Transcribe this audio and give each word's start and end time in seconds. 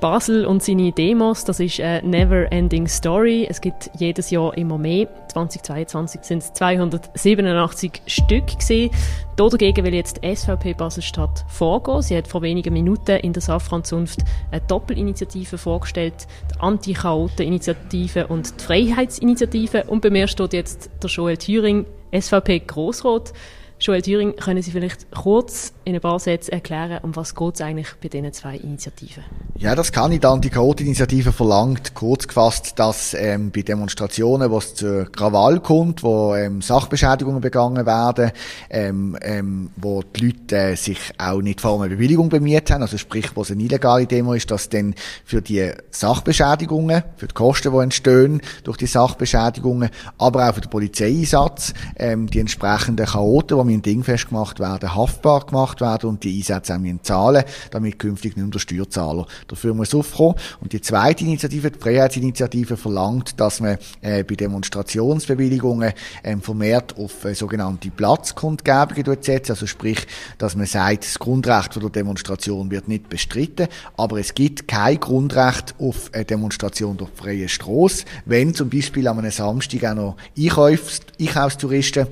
Basel 0.00 0.44
und 0.46 0.62
seine 0.62 0.92
Demos, 0.92 1.44
das 1.44 1.60
ist 1.60 1.80
eine 1.80 2.06
never-ending 2.06 2.86
Story. 2.86 3.46
Es 3.48 3.60
gibt 3.60 3.90
jedes 3.98 4.30
Jahr 4.30 4.56
immer 4.56 4.78
mehr. 4.78 5.08
2022 5.28 6.20
sind 6.22 6.38
es 6.38 6.52
287 6.52 8.02
Stück 8.06 8.46
gewesen. 8.46 8.90
Dagegen 9.36 9.84
will 9.84 9.94
jetzt 9.94 10.20
SVP 10.24 10.74
Baselstadt 10.74 11.44
vorgehen. 11.48 12.02
Sie 12.02 12.16
hat 12.16 12.28
vor 12.28 12.42
wenigen 12.42 12.72
Minuten 12.72 13.16
in 13.16 13.32
der 13.32 13.42
Safran-Zunft 13.42 14.20
eine 14.50 14.60
Doppelinitiative 14.62 15.58
vorgestellt, 15.58 16.26
die 16.54 16.60
Anti-Chaoten-Initiative 16.60 18.26
und 18.26 18.60
die 18.60 18.64
Freiheitsinitiative. 18.64 19.84
Und 19.84 20.02
bei 20.02 20.10
mir 20.10 20.28
steht 20.28 20.52
jetzt 20.52 20.90
der 21.02 21.10
Joel 21.10 21.36
Thüring, 21.36 21.86
SVP 22.12 22.60
Grossrot. 22.60 23.32
Joel 23.78 24.02
Thüring, 24.02 24.36
können 24.36 24.62
Sie 24.62 24.70
vielleicht 24.70 25.10
kurz 25.10 25.74
in 25.86 25.94
ein 25.94 26.00
paar 26.00 26.18
Sätzen 26.18 26.50
erklären, 26.50 26.98
um 27.02 27.14
was 27.14 27.36
geht 27.36 27.54
es 27.54 27.60
eigentlich 27.60 27.86
bei 28.02 28.08
diesen 28.08 28.32
zwei 28.32 28.56
Initiativen? 28.56 29.22
Ja, 29.56 29.76
das 29.76 29.92
kann 29.92 30.10
ich. 30.10 30.18
Die 30.18 30.26
Anti-Chaot-Initiative 30.26 31.32
verlangt, 31.32 31.94
kurz 31.94 32.26
gefasst, 32.26 32.72
dass 32.76 33.14
ähm, 33.14 33.52
bei 33.52 33.62
Demonstrationen, 33.62 34.50
wo 34.50 34.58
es 34.58 34.74
zu 34.74 35.06
Krawall 35.12 35.60
kommt, 35.60 36.02
wo 36.02 36.34
ähm, 36.34 36.60
Sachbeschädigungen 36.60 37.40
begangen 37.40 37.86
werden, 37.86 38.32
ähm, 38.68 39.16
ähm, 39.22 39.70
wo 39.76 40.02
die 40.02 40.26
Leute 40.26 40.56
äh, 40.56 40.74
sich 40.74 40.98
auch 41.18 41.40
nicht 41.40 41.60
vor 41.60 41.80
einer 41.80 41.88
Bewilligung 41.88 42.30
bemüht 42.30 42.68
haben, 42.72 42.82
also 42.82 42.98
sprich, 42.98 43.36
wo 43.36 43.42
es 43.42 43.52
eine 43.52 43.62
illegale 43.62 44.06
Demo 44.06 44.34
ist, 44.34 44.50
dass 44.50 44.68
dann 44.68 44.94
für 45.24 45.40
die 45.40 45.70
Sachbeschädigungen, 45.90 47.04
für 47.16 47.28
die 47.28 47.34
Kosten, 47.34 47.72
die 47.72 47.78
entstehen 47.78 48.42
durch 48.64 48.76
die 48.76 48.86
Sachbeschädigungen, 48.86 49.90
aber 50.18 50.48
auch 50.48 50.54
für 50.54 50.62
den 50.62 50.70
Polizeieinsatz, 50.70 51.74
ähm, 51.96 52.26
die 52.26 52.40
entsprechenden 52.40 53.06
Chaoten, 53.06 53.56
die 53.58 53.74
mit 53.76 53.86
Ding 53.86 54.02
festgemacht 54.02 54.58
werden, 54.58 54.94
haftbar 54.96 55.46
gemacht 55.46 55.75
werden 55.80 56.10
und 56.10 56.24
die 56.24 56.36
Einsätze 56.38 56.74
auch 56.74 57.02
zahlen, 57.02 57.44
damit 57.70 57.98
künftig 57.98 58.36
nicht 58.36 58.44
mehr 58.44 58.52
der 58.52 58.58
Steuerzahler 58.58 59.26
dafür 59.48 59.74
muss 59.74 59.94
aufkommen. 59.94 60.36
Und 60.60 60.72
die 60.72 60.80
zweite 60.80 61.24
Initiative, 61.24 61.70
die 61.70 61.78
Freiheitsinitiative, 61.78 62.76
verlangt, 62.76 63.38
dass 63.40 63.60
man 63.60 63.78
äh, 64.00 64.24
bei 64.24 64.34
Demonstrationsbewilligungen 64.34 65.92
ähm, 66.24 66.40
vermehrt 66.40 66.96
auf 66.98 67.24
äh, 67.24 67.34
sogenannte 67.34 67.90
Platzkundgebungen 67.90 69.18
setzt, 69.20 69.50
also 69.50 69.66
sprich, 69.66 70.06
dass 70.38 70.56
man 70.56 70.66
sagt, 70.66 71.04
das 71.04 71.18
Grundrecht 71.18 71.74
von 71.74 71.82
der 71.82 71.90
Demonstration 71.90 72.70
wird 72.70 72.88
nicht 72.88 73.08
bestritten, 73.08 73.68
aber 73.96 74.18
es 74.18 74.34
gibt 74.34 74.68
kein 74.68 75.00
Grundrecht 75.00 75.74
auf 75.78 76.10
eine 76.12 76.24
Demonstration 76.24 76.96
durch 76.96 77.10
freie 77.14 77.48
Straße, 77.48 78.04
wenn 78.24 78.54
zum 78.54 78.70
Beispiel 78.70 79.08
an 79.08 79.18
einem 79.18 79.30
Samstag 79.30 79.84
auch 79.84 79.94
noch 79.94 80.16
Einkaufs 80.38 81.00
Einkaufstouristen 81.20 82.06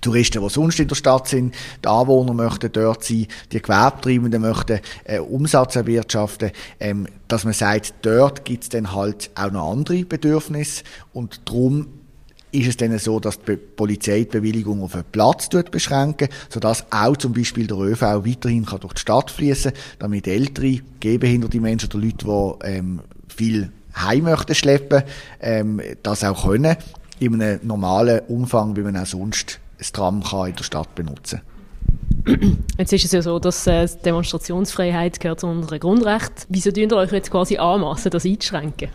Touristen, 0.00 0.42
die 0.42 0.50
sonst 0.50 0.80
in 0.80 0.88
der 0.88 0.94
Stadt 0.94 1.28
sind, 1.28 1.54
die 1.84 1.88
Anwohner 1.88 2.34
möchten 2.34 2.70
dort 2.72 3.04
sein, 3.04 3.26
die 3.52 3.62
Gewerbetreibenden 3.62 4.42
möchten 4.42 4.80
äh, 5.04 5.18
Umsatz 5.18 5.76
erwirtschaften, 5.76 6.50
ähm, 6.80 7.06
dass 7.28 7.44
man 7.44 7.52
sagt, 7.52 7.94
dort 8.02 8.44
gibt's 8.44 8.68
dann 8.68 8.92
halt 8.94 9.30
auch 9.34 9.50
noch 9.50 9.72
andere 9.72 10.04
Bedürfnisse. 10.04 10.84
Und 11.12 11.40
darum 11.46 11.88
ist 12.52 12.68
es 12.68 12.76
dann 12.76 12.98
so, 12.98 13.20
dass 13.20 13.40
die 13.40 13.56
Polizei 13.56 14.20
die 14.20 14.38
Bewilligung 14.38 14.82
auf 14.82 14.94
einen 14.94 15.04
Platz 15.10 15.48
beschränken 15.48 16.28
sodass 16.48 16.86
auch 16.90 17.16
zum 17.16 17.32
Beispiel 17.32 17.66
der 17.66 17.76
ÖV 17.76 18.02
weiterhin 18.02 18.64
kann 18.64 18.80
durch 18.80 18.94
die 18.94 19.00
Stadt 19.00 19.30
fließen 19.30 19.72
damit 19.98 20.26
ältere, 20.26 20.80
gehbehinderte 21.00 21.60
Menschen 21.60 21.90
oder 21.90 22.04
Leute, 22.04 22.24
die 22.24 22.68
ähm, 22.68 23.00
viel 23.28 23.72
heim 23.94 24.24
möchten 24.24 24.54
schleppen, 24.54 25.02
ähm, 25.40 25.80
das 26.02 26.24
auch 26.24 26.46
können, 26.46 26.76
in 27.18 27.40
einem 27.40 27.60
normalen 27.62 28.20
Umfang, 28.28 28.76
wie 28.76 28.82
man 28.82 28.96
auch 28.96 29.06
sonst 29.06 29.58
das 29.78 29.92
Tram 29.92 30.22
kann 30.22 30.48
in 30.48 30.56
der 30.56 30.64
Stadt 30.64 30.94
benutzen 30.94 31.40
Jetzt 32.78 32.92
ist 32.92 33.04
es 33.04 33.12
ja 33.12 33.22
so, 33.22 33.38
dass 33.38 33.66
äh, 33.66 33.86
Demonstrationsfreiheit 34.04 35.20
gehört 35.20 35.40
zu 35.40 35.46
unserem 35.46 35.78
Grundrecht. 35.78 36.46
Wieso 36.48 36.72
tun 36.72 36.90
ihr 36.90 36.96
euch 36.96 37.12
jetzt 37.12 37.30
quasi 37.30 37.56
anmassen, 37.56 38.10
das 38.10 38.24
einzuschränken? 38.24 38.88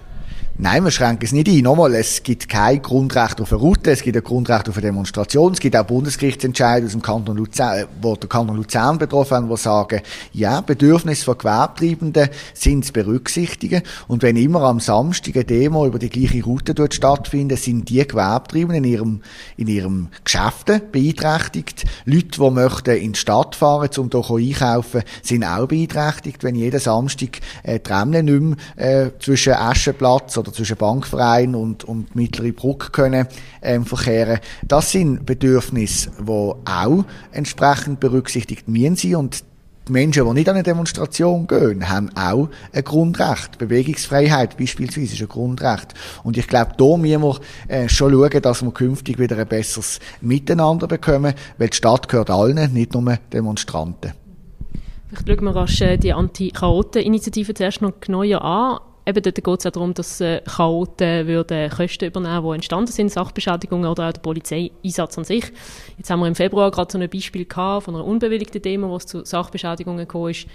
Nein, 0.57 0.83
wir 0.83 0.91
schränken 0.91 1.25
es 1.25 1.31
nicht 1.31 1.47
ein. 1.47 1.61
Nochmal, 1.61 1.95
es 1.95 2.21
gibt 2.23 2.49
kein 2.49 2.81
Grundrecht 2.81 3.39
auf 3.39 3.53
eine 3.53 3.61
Route, 3.61 3.91
es 3.91 4.03
gibt 4.03 4.17
ein 4.17 4.23
Grundrecht 4.23 4.67
auf 4.67 4.75
eine 4.75 4.87
Demonstration, 4.87 5.53
es 5.53 5.59
gibt 5.59 5.77
auch 5.77 5.85
Bundesgerichtsentscheide 5.85 6.85
aus 6.85 6.91
dem 6.91 7.01
Kanton 7.01 7.37
Luzern, 7.37 7.87
wo 8.01 8.15
der 8.15 8.27
Kanton 8.27 8.57
Luzern 8.57 8.97
betroffen 8.97 9.37
haben, 9.37 9.49
die 9.49 9.57
sagen, 9.57 10.01
ja, 10.33 10.59
Bedürfnisse 10.59 11.23
von 11.23 11.37
Gewerbetreibenden 11.37 12.29
sind 12.53 12.85
zu 12.85 12.91
berücksichtigen. 12.91 13.81
Und 14.09 14.23
wenn 14.23 14.35
immer 14.35 14.63
am 14.63 14.81
Samstag 14.81 15.35
eine 15.35 15.45
Demo 15.45 15.87
über 15.87 15.99
die 15.99 16.09
gleiche 16.09 16.43
Route 16.43 16.75
dort 16.75 16.93
stattfindet, 16.93 17.59
sind 17.59 17.87
die 17.89 18.05
Gewerbetreibenden 18.05 18.83
in 18.83 18.91
ihrem, 18.91 19.21
in 19.55 19.67
ihrem 19.67 20.09
Geschäften 20.25 20.81
beeinträchtigt. 20.91 21.85
Leute, 22.05 22.39
die 22.39 22.51
möchten 22.51 22.97
in 22.97 23.13
die 23.13 23.19
Stadt 23.19 23.55
fahren, 23.55 23.89
um 23.97 24.09
hier 24.11 24.35
einkaufen, 24.35 25.03
sind 25.23 25.45
auch 25.45 25.67
beeinträchtigt, 25.67 26.43
wenn 26.43 26.55
jeden 26.55 26.79
Samstag 26.79 27.39
äh, 27.63 27.79
Tramle 27.79 28.21
nicht 28.21 28.41
mehr 28.75 29.05
äh, 29.05 29.11
zwischen 29.17 29.53
Aschenplatz 29.53 30.40
oder 30.41 30.53
zwischen 30.53 30.77
Bankverein 30.77 31.55
und, 31.55 31.83
und 31.83 32.15
Mittlere 32.15 32.51
Brücke 32.51 32.91
können 32.91 33.27
ähm, 33.61 33.85
verkehren. 33.85 34.39
Das 34.67 34.91
sind 34.91 35.25
Bedürfnisse, 35.25 36.11
die 36.19 36.29
auch 36.29 37.05
entsprechend 37.31 37.99
berücksichtigt 37.99 38.67
müssen 38.67 38.95
sein 38.95 39.15
und 39.15 39.43
die 39.87 39.93
Menschen, 39.93 40.25
die 40.25 40.33
nicht 40.33 40.47
an 40.47 40.55
eine 40.55 40.63
Demonstration 40.63 41.47
gehen, 41.47 41.89
haben 41.89 42.11
auch 42.15 42.49
ein 42.71 42.83
Grundrecht. 42.83 43.57
Bewegungsfreiheit 43.57 44.55
beispielsweise 44.55 45.13
ist 45.15 45.21
ein 45.21 45.27
Grundrecht. 45.27 45.95
Und 46.23 46.37
ich 46.37 46.47
glaube, 46.47 46.73
da 46.77 46.97
müssen 46.97 47.21
wir 47.21 47.39
äh, 47.67 47.89
schon 47.89 48.11
schauen, 48.13 48.41
dass 48.41 48.61
wir 48.61 48.71
künftig 48.71 49.17
wieder 49.17 49.37
ein 49.37 49.47
besseres 49.47 49.99
Miteinander 50.21 50.87
bekommen, 50.87 51.33
weil 51.57 51.69
die 51.69 51.77
Stadt 51.77 52.07
gehört 52.07 52.29
allen, 52.29 52.73
nicht 52.73 52.93
nur 52.93 53.17
Demonstranten. 53.33 54.13
Vielleicht 55.13 55.39
schauen 55.39 55.45
wir 55.45 55.55
rasch 55.55 55.81
äh, 55.81 55.97
die 55.97 56.13
Anti-Chaoten-Initiative 56.13 57.53
zuerst 57.53 57.81
noch 57.81 57.99
genauer 57.99 58.41
an 58.43 58.79
eben 59.05 59.21
dort 59.21 59.35
geht 59.35 59.59
es 59.59 59.65
auch 59.65 59.71
darum, 59.71 59.93
dass 59.93 60.21
äh, 60.21 60.41
Chaoten 60.41 61.27
würden 61.27 61.69
Kosten 61.69 62.05
übernehmen, 62.05 62.43
die 62.43 62.55
entstanden 62.55 62.91
sind, 62.91 63.11
Sachbeschädigungen 63.11 63.89
oder 63.89 64.09
auch 64.09 64.13
der 64.13 64.21
Polizeieinsatz 64.21 65.17
an 65.17 65.23
sich. 65.23 65.51
Jetzt 65.97 66.09
haben 66.09 66.19
wir 66.19 66.27
im 66.27 66.35
Februar 66.35 66.71
gerade 66.71 66.91
so 66.91 66.97
ein 66.97 67.09
Beispiel 67.09 67.45
gehabt 67.45 67.85
von 67.85 67.95
einer 67.95 68.05
unbewilligten 68.05 68.61
Demo, 68.61 68.89
wo 68.89 68.97
es 68.97 69.05
zu 69.05 69.25
Sachbeschädigungen 69.25 70.07
gekommen 70.07 70.31
ist. 70.31 70.47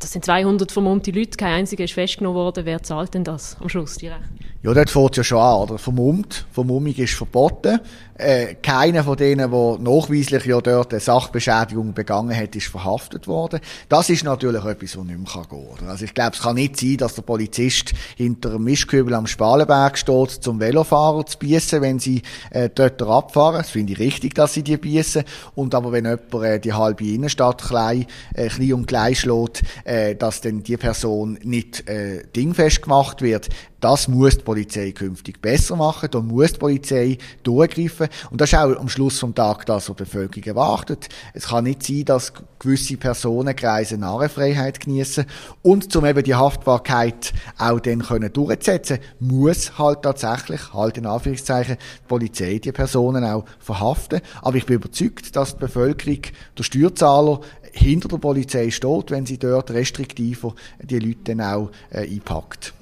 Das 0.00 0.12
sind 0.12 0.24
200 0.24 0.70
vermummte 0.72 1.10
Leute, 1.10 1.36
kein 1.36 1.54
einziger 1.54 1.84
ist 1.84 1.94
festgenommen 1.94 2.36
worden. 2.36 2.64
Wer 2.64 2.82
zahlt 2.82 3.14
denn 3.14 3.24
das 3.24 3.56
am 3.60 3.68
Schluss, 3.68 3.96
Rechnung? 3.96 4.53
Ja, 4.64 4.72
dort 4.72 4.88
fängt 4.88 5.18
ja 5.18 5.22
schon 5.22 5.40
an, 5.40 5.56
oder? 5.56 5.76
Vermummt. 5.76 6.46
Vermummung 6.50 6.94
ist 6.94 7.12
verboten. 7.12 7.80
Äh, 8.16 8.54
keiner 8.62 9.04
von 9.04 9.16
denen, 9.16 9.50
der 9.50 9.78
nachweislich 9.78 10.46
ja 10.46 10.58
dort 10.60 10.92
eine 10.92 11.00
Sachbeschädigung 11.00 11.92
begangen 11.92 12.34
hat, 12.34 12.56
ist 12.56 12.68
verhaftet 12.68 13.26
worden. 13.26 13.60
Das 13.90 14.08
ist 14.08 14.24
natürlich 14.24 14.64
etwas, 14.64 14.96
was 14.96 15.04
nicht 15.04 15.18
mehr 15.18 15.44
gehen 15.50 15.66
kann. 15.78 15.88
Also 15.88 16.06
ich 16.06 16.14
glaube, 16.14 16.30
es 16.34 16.40
kann 16.40 16.54
nicht 16.54 16.78
sein, 16.78 16.96
dass 16.96 17.14
der 17.14 17.22
Polizist 17.22 17.92
hinter 18.16 18.50
einem 18.50 18.64
Mischkübel 18.64 19.12
am 19.12 19.26
Spalenberg 19.26 19.98
steht, 19.98 20.30
zum 20.30 20.60
Velofahrer 20.60 21.26
zu 21.26 21.38
biessen, 21.38 21.82
wenn 21.82 21.98
sie 21.98 22.22
äh, 22.50 22.70
dort 22.74 23.02
abfahren. 23.02 23.58
Das 23.58 23.70
finde 23.70 23.92
ich 23.92 23.98
richtig, 23.98 24.34
dass 24.34 24.54
sie 24.54 24.62
die 24.62 24.78
biessen. 24.78 25.24
Und 25.54 25.74
aber 25.74 25.92
wenn 25.92 26.06
jemand 26.06 26.32
äh, 26.42 26.58
die 26.58 26.72
halbe 26.72 27.04
Innenstadt 27.04 27.62
klein, 27.62 28.06
äh, 28.32 28.48
klein 28.48 28.72
und 28.72 28.86
klein 28.86 29.14
schlägt, 29.14 29.62
äh, 29.84 30.14
dass 30.14 30.40
dann 30.40 30.62
die 30.62 30.78
Person 30.78 31.38
nicht 31.42 31.86
äh, 31.86 32.22
dingfest 32.34 32.80
gemacht 32.80 33.20
wird, 33.20 33.50
das 33.84 34.08
muss 34.08 34.38
die 34.38 34.44
Polizei 34.54 34.92
künftig 34.92 35.42
besser 35.42 35.74
machen. 35.74 36.08
Da 36.12 36.20
muss 36.20 36.52
die 36.52 36.58
Polizei 36.58 37.18
durchgreifen. 37.42 38.06
Und 38.30 38.40
das 38.40 38.52
ist 38.52 38.58
auch 38.58 38.78
am 38.78 38.88
Schluss 38.88 39.18
vom 39.18 39.34
Tag 39.34 39.66
das, 39.66 39.88
was 39.88 39.96
die 39.96 40.04
Bevölkerung 40.04 40.44
erwartet. 40.44 41.08
Es 41.32 41.48
kann 41.48 41.64
nicht 41.64 41.82
sein, 41.82 42.04
dass 42.04 42.32
gewisse 42.60 42.96
Personenkreise 42.96 43.98
Narrenfreiheit 43.98 44.78
genießen 44.78 45.26
und 45.62 45.94
um 45.96 46.06
eben 46.06 46.22
die 46.22 46.36
Haftbarkeit 46.36 47.32
auch 47.58 47.80
dann 47.80 48.02
können 48.02 48.32
durchzusetzen, 48.32 48.98
muss 49.18 49.76
halt 49.76 50.02
tatsächlich, 50.02 50.72
halt 50.72 50.98
in 50.98 51.06
Anführungszeichen, 51.06 51.76
die 51.76 52.06
Polizei 52.06 52.58
die 52.58 52.70
Personen 52.70 53.24
auch 53.24 53.44
verhaften. 53.58 54.20
Aber 54.40 54.56
ich 54.56 54.66
bin 54.66 54.76
überzeugt, 54.76 55.34
dass 55.34 55.54
die 55.54 55.60
Bevölkerung, 55.60 56.22
der 56.56 56.62
Steuerzahler, 56.62 57.40
hinter 57.72 58.06
der 58.06 58.18
Polizei 58.18 58.70
steht, 58.70 59.10
wenn 59.10 59.26
sie 59.26 59.38
dort 59.38 59.72
restriktiver 59.72 60.54
die 60.80 61.00
Leute 61.00 61.34
dann 61.34 61.40
auch 61.40 61.70
äh, 61.90 62.08
einpackt. 62.08 62.72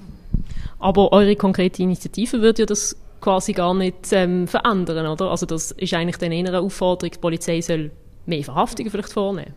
Aber 0.83 1.13
eure 1.13 1.37
konkrete 1.37 1.81
Initiative 1.81 2.41
würde 2.41 2.63
ja 2.63 2.65
das 2.65 2.93
quasi 3.21 3.53
gar 3.53 3.73
nicht 3.73 4.11
ähm, 4.11 4.49
verändern, 4.49 5.07
oder? 5.07 5.31
Also 5.31 5.45
das 5.45 5.71
ist 5.71 5.93
eigentlich 5.93 6.17
dann 6.17 6.33
eher 6.33 6.45
eine 6.45 6.59
Aufforderung, 6.59 7.09
die 7.09 7.19
Polizei 7.19 7.61
soll 7.61 7.89
mehr 8.25 8.43
Verhaftungen 8.43 8.91
vielleicht 8.91 9.13
vornehmen. 9.13 9.53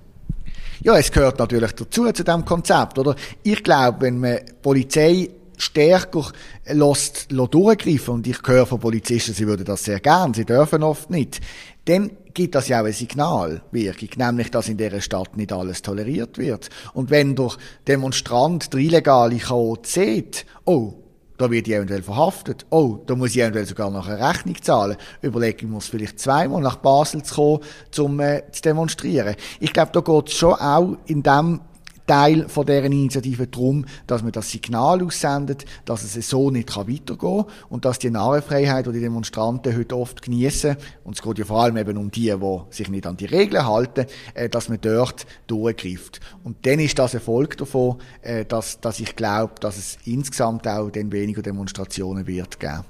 Ja, 0.82 0.96
es 0.96 1.10
gehört 1.10 1.40
natürlich 1.40 1.72
dazu, 1.72 2.04
zu 2.12 2.22
diesem 2.22 2.44
Konzept, 2.44 2.96
oder? 3.00 3.16
Ich 3.42 3.60
glaube, 3.64 4.02
wenn 4.02 4.20
man 4.20 4.38
Polizei 4.62 5.28
stärker 5.56 6.30
lässt, 6.64 7.32
lässt 7.32 7.54
durchgreifen, 7.54 8.14
und 8.14 8.26
ich 8.28 8.38
höre 8.46 8.66
von 8.66 8.78
Polizisten, 8.78 9.34
sie 9.34 9.48
würden 9.48 9.64
das 9.64 9.82
sehr 9.82 9.98
gern, 9.98 10.32
sie 10.32 10.44
dürfen 10.44 10.84
oft 10.84 11.10
nicht, 11.10 11.40
dann 11.86 12.12
gibt 12.34 12.54
das 12.54 12.68
ja 12.68 12.78
auch 12.78 12.84
eine 12.84 12.92
Signalwirkung, 12.92 14.10
nämlich, 14.16 14.52
dass 14.52 14.68
in 14.68 14.76
dieser 14.76 15.00
Stadt 15.00 15.36
nicht 15.36 15.52
alles 15.52 15.82
toleriert 15.82 16.38
wird. 16.38 16.70
Und 16.94 17.10
wenn 17.10 17.34
der 17.34 17.50
Demonstrant 17.88 18.72
der 18.72 18.78
illegale 18.78 19.38
Chaot 19.38 19.88
sieht, 19.88 20.46
oh, 20.66 20.94
da 21.38 21.50
wird 21.50 21.68
ich 21.68 21.74
eventuell 21.74 22.02
verhaftet. 22.02 22.66
Oh, 22.70 22.98
da 23.06 23.14
muss 23.14 23.30
ich 23.30 23.40
eventuell 23.40 23.66
sogar 23.66 23.90
noch 23.90 24.08
eine 24.08 24.18
Rechnung 24.18 24.60
zahlen. 24.60 24.96
Überlegen 25.22 25.70
muss 25.70 25.88
vielleicht 25.88 26.18
zweimal 26.18 26.62
nach 26.62 26.76
Basel 26.76 27.22
zu 27.22 27.34
kommen, 27.34 27.60
um 27.98 28.20
äh, 28.20 28.42
zu 28.52 28.62
demonstrieren. 28.62 29.36
Ich 29.60 29.72
glaube, 29.72 29.92
da 29.92 30.00
geht 30.00 30.28
es 30.28 30.34
schon 30.34 30.54
auch 30.54 30.96
in 31.06 31.22
dem 31.22 31.60
Teil 32.06 32.48
von 32.48 32.66
deren 32.66 32.92
Initiative 32.92 33.46
darum, 33.46 33.84
dass 34.06 34.22
man 34.22 34.32
das 34.32 34.50
Signal 34.50 35.02
aussendet, 35.02 35.64
dass 35.84 36.02
es 36.02 36.28
so 36.28 36.50
nicht 36.50 36.76
weitergehen 36.76 37.16
kann 37.18 37.44
und 37.68 37.84
dass 37.84 37.98
die 37.98 38.10
Narrenfreiheit, 38.10 38.86
die 38.86 38.92
die 38.92 39.00
Demonstranten 39.00 39.76
heute 39.76 39.96
oft 39.96 40.22
genießen, 40.22 40.76
und 41.04 41.16
es 41.16 41.22
geht 41.22 41.38
ja 41.38 41.44
vor 41.44 41.62
allem 41.62 41.76
eben 41.76 41.96
um 41.96 42.10
die, 42.10 42.32
die 42.32 42.60
sich 42.70 42.88
nicht 42.88 43.06
an 43.06 43.16
die 43.16 43.26
Regeln 43.26 43.66
halten, 43.66 44.06
äh, 44.34 44.48
dass 44.48 44.68
man 44.68 44.80
dort 44.80 45.26
durchgreift. 45.46 46.20
Und 46.44 46.64
dann 46.66 46.78
ist 46.78 46.98
das 46.98 47.14
Erfolg 47.14 47.56
davon, 47.56 47.96
äh, 48.22 48.44
dass, 48.44 48.80
dass 48.80 49.00
ich 49.00 49.16
glaube, 49.16 49.54
dass 49.60 49.76
es 49.76 49.98
insgesamt 50.04 50.66
auch 50.68 50.90
dann 50.90 51.12
weniger 51.12 51.42
Demonstrationen 51.42 52.26
wird 52.26 52.60
geben. 52.60 52.84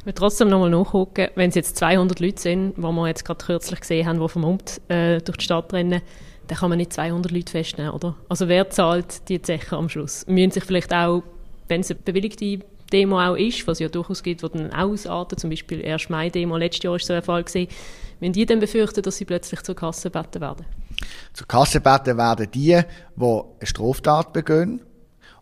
Ich 0.00 0.06
will 0.06 0.12
trotzdem 0.12 0.48
nochmal 0.48 0.70
nachgucken, 0.70 1.28
wenn 1.34 1.48
es 1.48 1.54
jetzt 1.54 1.76
200 1.76 2.20
Leute 2.20 2.40
sind, 2.40 2.76
die 2.76 2.82
wir 2.82 3.08
jetzt 3.08 3.24
gerade 3.24 3.44
kürzlich 3.44 3.80
gesehen 3.80 4.06
haben, 4.06 4.20
die 4.20 4.28
vermummt 4.28 4.80
äh, 4.88 5.18
durch 5.20 5.38
die 5.38 5.44
Stadt 5.44 5.72
rennen, 5.72 6.02
dann 6.48 6.58
kann 6.58 6.70
man 6.70 6.78
nicht 6.78 6.92
200 6.92 7.30
Leute 7.30 7.50
festnehmen, 7.50 7.92
oder? 7.92 8.16
Also 8.28 8.48
wer 8.48 8.68
zahlt 8.70 9.28
die 9.28 9.40
Zeche 9.40 9.76
am 9.76 9.88
Schluss? 9.88 10.26
Müssen 10.26 10.50
sich 10.50 10.64
vielleicht 10.64 10.92
auch, 10.92 11.22
wenn 11.68 11.82
es 11.82 11.90
eine 11.90 12.00
bewilligte 12.00 12.60
Demo 12.92 13.20
auch 13.20 13.36
ist, 13.36 13.66
was 13.66 13.76
es 13.76 13.80
ja 13.80 13.88
durchaus 13.88 14.22
gibt, 14.22 14.42
die 14.42 14.48
dann 14.48 14.72
ausarten, 14.72 15.38
zum 15.38 15.50
Beispiel 15.50 15.84
1. 15.84 16.08
Mai-Demo, 16.08 16.56
letztes 16.56 16.82
Jahr 16.82 16.92
war 16.92 16.98
so 16.98 17.12
ein 17.12 17.22
Fall 17.22 17.44
gewesen, 17.44 17.70
wenn 18.20 18.32
die 18.32 18.46
dann 18.46 18.60
befürchten, 18.60 19.02
dass 19.02 19.18
sie 19.18 19.24
plötzlich 19.24 19.62
zur 19.62 19.76
Kasse 19.76 20.10
beten 20.10 20.40
werden? 20.40 20.66
Zur 21.32 21.46
Kasse 21.46 21.80
beten 21.80 22.16
werden 22.16 22.50
die, 22.50 22.80
die 23.16 23.24
eine 23.24 23.44
Straftat 23.62 24.32
begehen. 24.32 24.80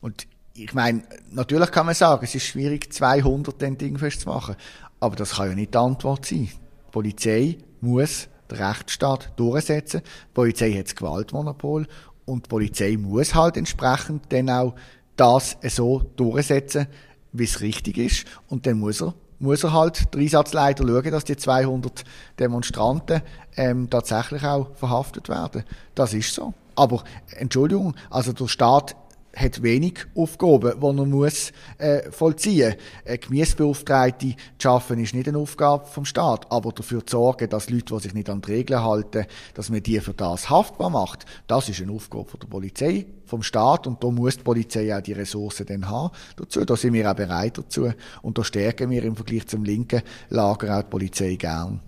Und 0.00 0.26
ich 0.54 0.74
meine, 0.74 1.04
natürlich 1.30 1.70
kann 1.70 1.86
man 1.86 1.94
sagen, 1.94 2.24
es 2.24 2.34
ist 2.34 2.46
schwierig, 2.46 2.92
200 2.92 3.60
den 3.60 3.78
Ding 3.78 3.96
festzumachen. 3.96 4.56
Aber 5.00 5.16
das 5.16 5.36
kann 5.36 5.48
ja 5.48 5.54
nicht 5.54 5.72
die 5.74 5.78
Antwort 5.78 6.26
sein. 6.26 6.48
Die 6.48 6.90
Polizei 6.90 7.58
muss 7.80 8.28
den 8.50 8.58
Rechtsstaat 8.58 9.32
durchsetzen. 9.36 10.02
Die 10.02 10.34
Polizei 10.34 10.72
hat 10.72 10.86
das 10.86 10.96
Gewaltmonopol 10.96 11.86
und 12.24 12.46
die 12.46 12.48
Polizei 12.48 12.96
muss 12.96 13.34
halt 13.34 13.56
entsprechend 13.56 14.32
dann 14.32 14.50
auch 14.50 14.74
das 15.16 15.56
so 15.62 16.02
durchsetzen, 16.16 16.86
wie 17.32 17.44
es 17.44 17.60
richtig 17.60 17.98
ist. 17.98 18.24
Und 18.48 18.66
dann 18.66 18.78
muss 18.78 19.00
er, 19.00 19.14
muss 19.38 19.64
er 19.64 19.72
halt, 19.72 20.12
der 20.14 20.20
Einsatzleiter, 20.20 20.86
schauen, 20.86 21.10
dass 21.10 21.24
die 21.24 21.36
200 21.36 22.04
Demonstranten 22.38 23.22
ähm, 23.56 23.88
tatsächlich 23.90 24.44
auch 24.44 24.74
verhaftet 24.74 25.28
werden. 25.28 25.64
Das 25.94 26.14
ist 26.14 26.34
so. 26.34 26.54
Aber, 26.74 27.04
Entschuldigung, 27.36 27.94
also 28.10 28.32
der 28.32 28.48
Staat 28.48 28.96
hat 29.36 29.62
wenig 29.62 30.06
Aufgaben, 30.14 30.80
die 30.80 30.86
er 30.86 31.06
muss, 31.06 31.52
äh, 31.78 32.10
vollziehen 32.10 32.70
muss. 32.70 32.78
Eine 33.04 33.18
Gemüsebeauftragte 33.18 34.30
zu 34.30 34.36
schaffen, 34.58 34.98
ist 34.98 35.14
nicht 35.14 35.28
eine 35.28 35.38
Aufgabe 35.38 35.86
vom 35.86 36.04
Staat, 36.04 36.50
aber 36.50 36.72
dafür 36.72 37.06
zu 37.06 37.18
sorgen, 37.18 37.48
dass 37.48 37.70
Leute, 37.70 37.94
die 37.94 38.00
sich 38.00 38.14
nicht 38.14 38.30
an 38.30 38.40
die 38.40 38.52
Regeln 38.52 38.82
halten, 38.82 39.26
dass 39.54 39.68
man 39.70 39.82
die 39.82 40.00
für 40.00 40.14
das 40.14 40.48
haftbar 40.48 40.90
macht, 40.90 41.26
das 41.46 41.68
ist 41.68 41.82
eine 41.82 41.92
Aufgabe 41.92 42.24
von 42.24 42.40
der 42.40 42.48
Polizei, 42.48 43.06
vom 43.26 43.42
Staat 43.42 43.86
und 43.86 44.02
da 44.02 44.10
muss 44.10 44.38
die 44.38 44.42
Polizei 44.42 44.96
auch 44.96 45.02
die 45.02 45.12
Ressourcen 45.12 45.66
dann 45.66 45.88
haben 45.88 46.14
dazu. 46.36 46.64
Da 46.64 46.76
sind 46.76 46.94
wir 46.94 47.10
auch 47.10 47.14
bereit 47.14 47.58
dazu 47.58 47.90
und 48.22 48.38
da 48.38 48.44
stärken 48.44 48.90
wir 48.90 49.04
im 49.04 49.16
Vergleich 49.16 49.46
zum 49.46 49.64
linken 49.64 50.02
Lager 50.30 50.78
auch 50.78 50.82
die 50.82 50.90
Polizei 50.90 51.34
gern. 51.34 51.80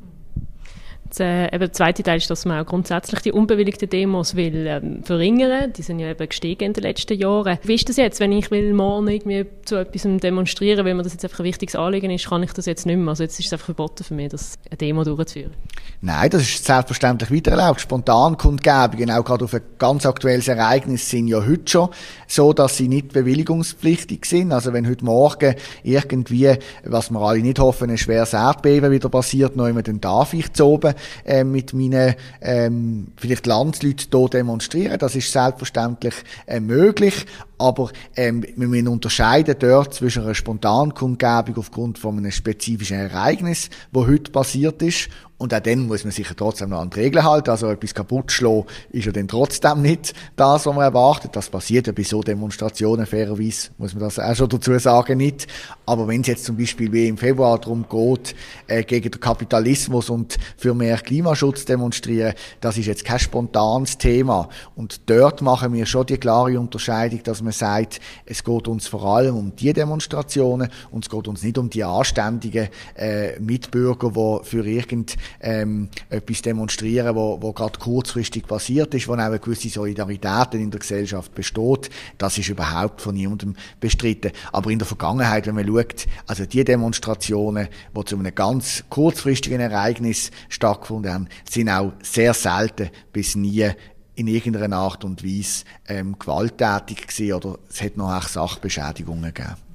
Äh, 1.19 1.47
eben 1.47 1.61
der 1.61 1.73
zweite 1.73 2.03
Teil 2.03 2.19
ist, 2.19 2.31
dass 2.31 2.45
man 2.45 2.61
auch 2.61 2.67
grundsätzlich 2.67 3.21
die 3.21 3.33
unbewilligten 3.33 3.89
Demos 3.89 4.37
will 4.37 4.67
ähm, 4.67 5.03
verringern. 5.03 5.73
Die 5.73 5.83
sind 5.83 5.99
ja 5.99 6.11
eben 6.11 6.29
gestiegen 6.29 6.65
in 6.65 6.73
den 6.73 6.83
letzten 6.83 7.19
Jahren. 7.19 7.59
Wie 7.63 7.75
ist 7.75 7.89
das 7.89 7.97
jetzt, 7.97 8.21
wenn 8.21 8.33
ich 8.33 8.51
will 8.51 8.73
morgen 8.73 9.09
irgendwie 9.09 9.47
zu 9.65 9.77
etwas 9.77 10.03
demonstrieren, 10.21 10.85
weil 10.85 10.95
mir 10.95 11.03
das 11.03 11.13
jetzt 11.13 11.25
einfach 11.25 11.41
ein 11.41 11.45
wichtiges 11.45 11.77
Anliegen 11.77 12.11
ist, 12.11 12.29
kann 12.29 12.43
ich 12.43 12.53
das 12.53 12.67
jetzt 12.67 12.87
nicht 12.87 12.97
mehr? 12.97 13.09
Also 13.09 13.23
jetzt 13.23 13.39
ist 13.39 13.47
es 13.47 13.53
einfach 13.53 13.67
verboten 13.67 14.05
für 14.05 14.15
mich, 14.15 14.29
das 14.29 14.59
eine 14.71 14.77
Demo 14.77 15.05
durchzuführen. 15.05 15.53
Nein, 16.01 16.31
das 16.31 16.43
ist 16.43 16.65
selbstverständlich 16.65 17.33
weiter 17.33 17.51
erlaubt. 17.51 17.81
Spontankundgebungen, 17.81 19.11
auch 19.11 19.25
gerade 19.25 19.47
auf 19.47 19.55
ein 19.55 19.63
ganz 19.79 20.07
aktuelles 20.07 20.47
Ereignis, 20.47 21.11
sind 21.11 21.27
ja 21.27 21.45
heute 21.45 21.69
schon 21.69 21.89
so, 22.29 22.53
dass 22.53 22.77
sie 22.77 22.87
nicht 22.87 23.13
bewilligungspflichtig 23.13 24.25
sind. 24.25 24.53
Also 24.53 24.73
wenn 24.73 24.89
heute 24.89 25.05
Morgen 25.05 25.57
irgendwie, 25.83 26.55
was 26.85 27.11
wir 27.11 27.21
alle 27.21 27.41
nicht 27.41 27.59
hoffen, 27.59 27.91
ein 27.91 27.99
schweres 27.99 28.33
Erdbeben 28.33 28.93
wieder 28.93 29.09
passiert, 29.09 29.57
noch 29.57 29.67
immer, 29.67 29.83
dann 29.83 30.01
darf 30.01 30.35
ich 30.35 30.53
zu 30.53 30.67
oben 30.67 30.95
äh, 31.25 31.43
mit 31.43 31.75
meinen 31.75 32.15
ähm, 32.43 33.09
vielleicht 33.17 33.47
Landsleuten 33.47 34.07
hier 34.13 34.29
demonstrieren. 34.29 35.01
Das 35.01 35.17
ist 35.17 35.33
selbstverständlich 35.33 36.15
äh, 36.47 36.61
möglich, 36.61 37.27
aber 37.59 37.91
ähm, 38.15 38.45
wir 38.55 38.69
müssen 38.69 38.87
unterscheiden 38.87 39.57
dort 39.59 39.95
zwischen 39.95 40.23
einer 40.23 40.37
Spontankundgebung 40.37 41.57
aufgrund 41.57 41.99
von 41.99 42.19
einem 42.19 42.31
spezifischen 42.31 42.99
Ereignis, 42.99 43.69
wo 43.91 44.07
heute 44.07 44.31
passiert 44.31 44.81
ist, 44.83 45.09
und 45.39 45.55
auch 45.55 45.61
dann 45.61 45.87
muss 45.87 46.03
man 46.03 46.11
sich 46.11 46.27
trotzdem 46.37 46.71
noch 46.71 46.81
an 46.81 46.91
die 46.91 46.99
Regeln 46.99 47.25
halten. 47.25 47.51
Also 47.51 47.71
etwas 47.71 47.95
kaputt 47.95 48.33
schlagen 48.33 48.65
ist 48.91 49.07
ja 49.07 49.13
dann 49.13 49.29
trotzdem 49.29 49.83
nicht 49.83 50.13
das, 50.35 50.67
was 50.67 50.75
man 50.75 50.83
erwartet. 50.83 51.37
Das 51.37 51.49
passiert 51.49 51.87
ja 51.87 51.93
bei 51.93 52.03
so 52.03 52.23
Demonstrationen 52.23 53.07
fairerweise, 53.07 53.71
muss 53.79 53.95
man 53.95 54.03
das 54.03 54.19
auch 54.19 54.35
schon 54.35 54.49
dazu 54.49 54.77
sagen, 54.81 55.19
nicht. 55.19 55.47
Aber 55.87 56.09
wenn 56.09 56.23
es 56.23 56.27
jetzt 56.27 56.45
zum 56.45 56.57
Beispiel 56.57 56.93
wie 56.93 57.07
im 57.07 57.17
Februar 57.17 57.57
darum 57.61 57.87
geht, 57.89 58.35
äh, 58.67 58.83
gegen 58.83 59.13
den 59.13 59.21
Kapitalismus 59.21 60.11
und 60.11 60.37
für 60.57 60.75
mehr 60.75 60.99
Klimaschutz 60.99 61.65
demonstrieren, 61.65 62.35
das 62.61 62.77
ist 62.77 62.87
jetzt 62.87 63.05
kein 63.05 63.21
spontanes 63.21 63.97
Thema. 63.97 64.49
Und 64.75 65.09
dort 65.09 65.41
machen 65.41 65.73
wir 65.73 65.87
schon 65.87 66.07
die 66.07 66.19
klare 66.19 66.59
Unterscheidung, 66.59 67.23
dass 67.23 67.43
man 67.43 67.53
sagt, 67.53 68.01
es 68.27 68.43
geht 68.43 68.67
uns 68.67 68.89
vor 68.89 69.05
allem 69.05 69.37
um 69.37 69.55
die 69.55 69.73
Demonstrationen 69.73 70.69
und 70.91 71.05
es 71.05 71.11
geht 71.11 71.29
uns 71.29 71.45
nicht 71.45 71.59
um 71.59 71.71
die 71.71 71.85
anständigen 71.85 72.71
äh, 72.97 73.39
Mitbürger, 73.39 74.11
die 74.11 74.49
für 74.49 74.67
irgend 74.67 75.17
ähm, 75.41 75.89
etwas 76.11 76.43
demonstrieren, 76.43 77.15
wo, 77.15 77.41
wo 77.41 77.53
gerade 77.53 77.79
kurzfristig 77.79 78.47
passiert 78.47 78.95
ist, 78.95 79.09
wo 79.09 79.15
auch 79.15 79.19
eine 79.19 79.39
gewisse 79.39 79.69
Solidarität 79.69 80.55
in 80.55 80.71
der 80.71 80.81
Gesellschaft 80.81 81.35
besteht. 81.35 81.91
Das 82.19 82.39
ist 82.39 82.49
überhaupt 82.49 83.01
von 83.01 83.15
niemandem 83.15 83.57
bestritten. 83.81 84.33
Aber 84.53 84.71
in 84.71 84.79
der 84.79 84.87
Vergangenheit, 84.87 85.47
wenn 85.47 85.55
man 85.55 85.67
schaut, 85.67 86.07
also 86.27 86.47
die 86.47 86.65
Demonstrationen, 86.65 87.69
die 87.97 88.05
zu 88.05 88.19
einem 88.19 88.35
ganz 88.35 88.85
kurzfristigen 88.89 89.61
Ereignis 89.61 90.31
stattgefunden 90.49 91.13
haben, 91.13 91.29
sind 91.49 91.69
auch 91.69 91.93
sehr 92.03 92.35
selten 92.35 92.91
bis 93.13 93.35
nie 93.35 93.71
in 94.15 94.27
irgendeiner 94.27 94.77
Art 94.77 95.05
und 95.05 95.25
Weise 95.25 95.65
ähm, 95.87 96.19
gewalttätig 96.19 97.07
gewesen 97.07 97.33
oder 97.35 97.59
es 97.71 97.81
hat 97.81 97.97
noch 97.97 98.13
auch 98.13 98.27
Sachbeschädigungen 98.27 99.33
gegeben 99.33 99.68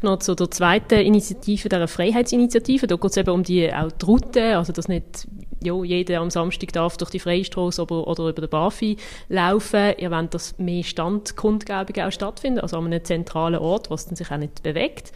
noch 0.00 0.18
zu 0.18 0.34
der 0.34 0.50
zweiten 0.50 1.00
Initiative, 1.00 1.68
der 1.68 1.86
Freiheitsinitiative. 1.86 2.86
Da 2.86 2.96
geht 2.96 3.10
es 3.10 3.16
eben 3.18 3.30
um 3.30 3.42
die, 3.42 3.72
auch 3.72 3.92
die 3.92 4.04
Route, 4.04 4.56
also 4.56 4.72
dass 4.72 4.88
nicht 4.88 5.26
ja, 5.62 5.82
jeder 5.84 6.20
am 6.20 6.30
Samstag 6.30 6.72
darf 6.72 6.96
durch 6.96 7.10
die 7.10 7.18
Freistraße 7.18 7.82
oder, 7.82 8.06
oder 8.06 8.28
über 8.28 8.42
den 8.42 8.50
Bafi 8.50 8.96
laufen. 9.28 9.94
Ihr 9.98 10.10
wollt, 10.10 10.34
dass 10.34 10.58
mehr 10.58 10.82
Standkundgebungen 10.82 12.08
auch 12.08 12.12
stattfinden, 12.12 12.60
also 12.60 12.78
an 12.78 12.86
einem 12.86 13.04
zentralen 13.04 13.60
Ort, 13.60 13.90
was 13.90 14.06
dann 14.06 14.16
sich 14.16 14.30
auch 14.30 14.38
nicht 14.38 14.62
bewegt. 14.62 15.12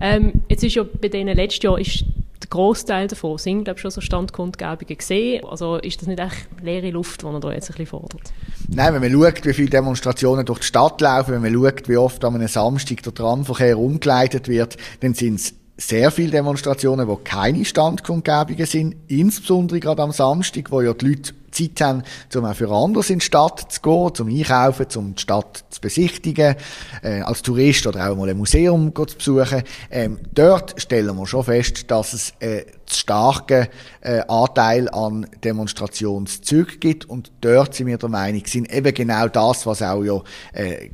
Ähm, 0.00 0.42
jetzt 0.48 0.62
ist 0.62 0.74
ja 0.74 0.84
bei 0.84 1.08
denen 1.08 1.36
letztes 1.36 1.62
Jahr 1.62 1.78
ist 1.78 2.04
Großteil 2.50 3.06
davon 3.06 3.38
sind, 3.38 3.64
glaube 3.64 3.78
ich, 3.78 3.82
schon 3.82 3.90
so 3.90 4.00
Standkundgebungen 4.00 4.98
gesehen. 4.98 5.44
Also 5.44 5.76
ist 5.76 6.00
das 6.00 6.08
nicht 6.08 6.20
echt 6.20 6.48
leere 6.62 6.90
Luft, 6.90 7.22
die 7.22 7.26
man 7.26 7.40
da 7.40 7.52
jetzt 7.52 7.70
ein 7.70 7.74
bisschen 7.74 7.86
fordert? 7.86 8.32
Nein, 8.68 8.94
wenn 8.94 9.00
man 9.00 9.12
schaut, 9.12 9.44
wie 9.44 9.52
viele 9.52 9.70
Demonstrationen 9.70 10.44
durch 10.44 10.58
die 10.58 10.66
Stadt 10.66 11.00
laufen, 11.00 11.34
wenn 11.34 11.42
man 11.42 11.54
schaut, 11.54 11.88
wie 11.88 11.96
oft 11.96 12.24
an 12.24 12.34
einem 12.34 12.48
Samstag 12.48 13.02
der 13.04 13.14
Tramverkehr 13.14 13.78
umgeleitet 13.78 14.48
wird, 14.48 14.76
dann 15.00 15.14
sind 15.14 15.36
es 15.36 15.54
sehr 15.76 16.10
viele 16.10 16.32
Demonstrationen, 16.32 17.08
wo 17.08 17.16
keine 17.16 17.64
Standkundgebungen 17.64 18.66
sind, 18.66 18.96
insbesondere 19.08 19.80
gerade 19.80 20.02
am 20.02 20.12
Samstag, 20.12 20.70
wo 20.70 20.82
ja 20.82 20.92
die 20.92 21.06
Leute 21.06 21.32
Zeit 21.50 21.80
haben, 21.80 22.02
um 22.34 22.44
auch 22.44 22.54
für 22.54 22.70
anders 22.70 23.10
in 23.10 23.18
die 23.18 23.24
Stadt 23.24 23.72
zu 23.72 23.80
gehen, 23.80 24.14
zum 24.14 24.28
Einkaufen, 24.28 24.86
um 24.96 25.14
die 25.14 25.22
Stadt 25.22 25.64
zu 25.70 25.80
besichtigen, 25.80 26.56
äh, 27.02 27.20
als 27.20 27.42
Tourist 27.42 27.86
oder 27.86 28.10
auch 28.10 28.16
mal 28.16 28.28
ein 28.28 28.36
Museum 28.36 28.92
zu 28.94 29.16
besuchen. 29.16 29.62
Ähm, 29.90 30.18
dort 30.32 30.80
stellen 30.80 31.16
wir 31.16 31.26
schon 31.26 31.44
fest, 31.44 31.90
dass 31.90 32.12
es 32.12 32.32
äh, 32.40 32.64
starken 32.88 33.68
äh, 34.00 34.20
Anteil 34.28 34.88
an 34.90 35.26
Demonstrationszügen 35.44 36.80
gibt 36.80 37.04
und 37.08 37.30
dort 37.40 37.74
sind 37.74 37.86
wir 37.86 37.98
der 37.98 38.08
Meinung, 38.08 38.42
sind 38.46 38.72
eben 38.72 38.94
genau 38.94 39.28
das, 39.28 39.66
was 39.66 39.82
auch 39.82 40.02
ja 40.02 40.20
äh, 40.52 40.90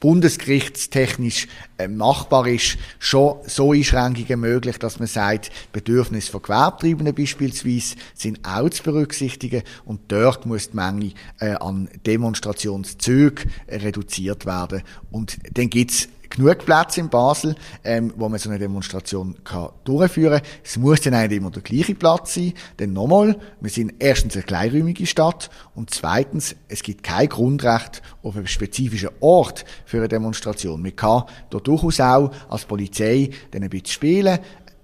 bundesgerichtstechnisch 0.00 1.48
äh, 1.78 1.88
machbar 1.88 2.46
ist, 2.46 2.76
schon 2.98 3.36
so 3.46 3.72
Einschränkungen 3.72 4.40
möglich, 4.40 4.78
dass 4.78 4.98
man 4.98 5.08
sagt, 5.08 5.50
Bedürfnisse 5.72 6.30
von 6.30 6.42
Gewerbetreibenden 6.42 7.14
beispielsweise 7.14 7.96
sind 8.14 8.40
auch 8.46 8.68
zu 8.70 8.82
berücksichtigen 8.82 9.62
und 9.84 10.00
dort 10.08 10.46
muss 10.46 10.70
die 10.70 10.76
Menge 10.76 11.12
äh, 11.40 11.52
an 11.52 11.88
Demonstrationszügen 12.06 13.50
reduziert 13.68 14.46
werden. 14.46 14.82
Und 15.10 15.38
dann 15.54 15.70
gibt's 15.70 16.08
genug 16.36 16.58
Plätze 16.64 17.00
in 17.00 17.08
Basel, 17.08 17.54
ähm, 17.82 18.12
wo 18.16 18.28
man 18.28 18.38
so 18.38 18.48
eine 18.48 18.58
Demonstration 18.58 19.36
kann 19.42 19.70
durchführen 19.84 20.40
kann. 20.40 20.48
Es 20.64 20.76
muss 20.76 21.00
dann 21.00 21.20
nicht 21.20 21.32
immer 21.32 21.50
der 21.50 21.62
gleiche 21.62 21.94
Platz 21.94 22.34
sein, 22.34 22.52
denn 22.78 22.92
nochmal, 22.92 23.36
wir 23.60 23.70
sind 23.70 23.94
erstens 23.98 24.34
eine 24.34 24.44
kleinräumige 24.44 25.06
Stadt 25.06 25.50
und 25.74 25.90
zweitens, 25.90 26.54
es 26.68 26.82
gibt 26.82 27.02
kein 27.02 27.28
Grundrecht 27.28 28.02
auf 28.22 28.36
einen 28.36 28.46
spezifischen 28.46 29.10
Ort 29.20 29.64
für 29.84 29.98
eine 29.98 30.08
Demonstration. 30.08 30.82
Man 30.82 30.94
kann 30.94 31.24
da 31.50 31.58
durchaus 31.58 32.00
auch 32.00 32.30
als 32.48 32.64
Polizei 32.64 33.30
dann 33.50 33.62
ein 33.62 33.70
bisschen 33.70 33.86
spielen, 33.86 34.38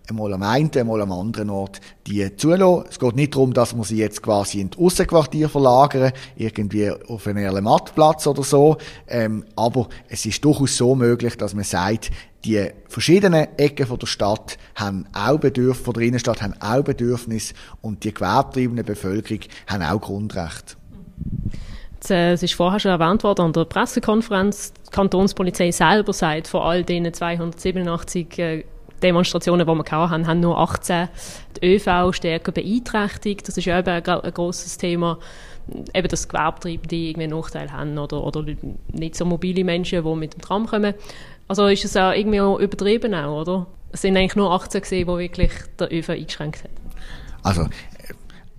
einmal 0.09 0.33
am 0.33 0.43
einen, 0.43 0.71
einmal 0.77 1.01
am 1.01 1.13
anderen 1.13 1.51
Ort 1.51 1.81
die 2.07 2.35
zulassen. 2.37 2.85
Es 2.91 2.99
geht 2.99 3.17
nicht 3.17 3.35
darum, 3.35 3.53
dass 3.53 3.75
man 3.75 3.85
sie 3.85 3.99
jetzt 3.99 4.23
quasi 4.23 4.61
in 4.61 4.71
das 4.71 4.81
Aussenquartier 4.81 5.49
verlagern, 5.49 6.13
irgendwie 6.37 6.91
auf 6.91 7.27
einen 7.27 7.45
Erlemattplatz 7.45 8.27
oder 8.27 8.43
so, 8.43 8.79
ähm, 9.09 9.45
aber 9.57 9.89
es 10.09 10.27
ist 10.27 10.45
durchaus 10.45 10.77
so 10.77 10.95
möglich, 10.95 11.37
dass 11.37 11.55
man 11.55 11.65
sagt, 11.65 12.11
die 12.45 12.69
verschiedenen 12.89 13.47
Ecken 13.57 13.87
von 13.87 13.99
der 13.99 14.07
Stadt 14.07 14.59
haben 14.75 15.07
auch 15.13 15.39
Bedürfnisse, 15.39 15.85
von 15.85 15.95
der 15.95 16.03
Innenstadt 16.03 16.43
haben 16.43 16.55
auch 16.61 16.83
Bedürfnisse 16.83 17.55
und 17.81 18.03
die 18.03 18.13
gewerbetreibende 18.13 18.83
Bevölkerung 18.83 19.41
haben 19.69 19.83
auch 19.83 20.01
Grundrechte. 20.01 20.75
Äh, 22.09 22.33
es 22.33 22.43
ist 22.43 22.55
vorher 22.55 22.81
schon 22.81 22.91
erwähnt 22.91 23.23
worden 23.23 23.43
an 23.43 23.53
der 23.53 23.65
Pressekonferenz, 23.65 24.73
die 24.73 24.91
Kantonspolizei 24.91 25.71
selber 25.71 26.13
sagt, 26.13 26.49
von 26.49 26.63
all 26.63 26.83
diesen 26.83 27.13
287 27.13 28.39
äh, 28.39 28.65
Demonstrationen, 29.03 29.67
die 29.67 29.73
wir 29.73 29.91
hatten, 29.91 30.27
haben 30.27 30.41
nur 30.41 30.59
18 30.59 31.09
die 31.57 31.75
ÖV 31.75 32.13
stärker 32.13 32.53
beeinträchtigt. 32.53 33.47
Das 33.49 33.57
ist 33.57 33.65
ja 33.65 33.79
eben 33.79 33.89
ein, 33.89 34.07
ein 34.07 34.35
grosses 34.35 34.79
Thema, 34.79 35.19
eben 35.95 36.09
dass 36.09 36.29
Gewerbetreibende 36.29 36.97
irgendwie 36.97 37.25
einen 37.25 37.39
Nachteil 37.39 37.73
haben 37.73 37.99
oder, 37.99 38.23
oder 38.25 38.45
nicht 38.93 39.17
so 39.17 39.25
mobile 39.25 39.65
Menschen, 39.65 40.05
die 40.05 40.15
mit 40.15 40.35
dem 40.35 40.41
Tram 40.41 40.67
kommen. 40.67 40.95
Also 41.49 41.67
ist 41.67 41.85
es 41.85 41.97
auch 41.97 42.13
irgendwie 42.13 42.41
auch 42.41 42.59
übertrieben 42.59 43.15
auch, 43.15 43.43
oder? 43.43 43.67
Es 43.91 44.03
sind 44.03 44.17
eigentlich 44.17 44.37
nur 44.37 44.51
18 44.53 44.81
gesehen, 44.81 45.07
die 45.07 45.19
wirklich 45.19 45.53
der 45.79 45.93
ÖV 45.93 46.11
eingeschränkt 46.11 46.65
hat. 46.65 46.71
Also 47.43 47.67